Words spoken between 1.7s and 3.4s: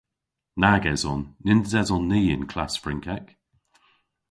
eson ni y'n klass Frynkek.